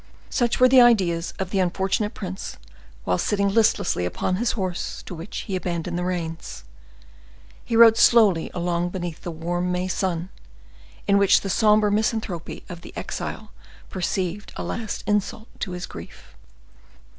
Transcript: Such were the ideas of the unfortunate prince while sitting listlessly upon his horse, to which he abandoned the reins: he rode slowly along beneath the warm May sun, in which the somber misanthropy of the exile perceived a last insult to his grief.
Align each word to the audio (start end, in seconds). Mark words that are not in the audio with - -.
Such 0.31 0.59
were 0.59 0.67
the 0.67 0.81
ideas 0.81 1.31
of 1.37 1.51
the 1.51 1.59
unfortunate 1.59 2.15
prince 2.15 2.57
while 3.03 3.19
sitting 3.19 3.49
listlessly 3.49 4.03
upon 4.03 4.37
his 4.37 4.53
horse, 4.53 5.03
to 5.03 5.13
which 5.13 5.41
he 5.41 5.55
abandoned 5.55 5.95
the 5.95 6.03
reins: 6.03 6.63
he 7.63 7.75
rode 7.75 7.97
slowly 7.97 8.49
along 8.51 8.89
beneath 8.89 9.21
the 9.21 9.29
warm 9.29 9.71
May 9.71 9.87
sun, 9.87 10.29
in 11.07 11.19
which 11.19 11.41
the 11.41 11.51
somber 11.51 11.91
misanthropy 11.91 12.63
of 12.67 12.81
the 12.81 12.93
exile 12.97 13.51
perceived 13.91 14.51
a 14.55 14.63
last 14.63 15.03
insult 15.05 15.49
to 15.59 15.73
his 15.73 15.85
grief. 15.85 16.35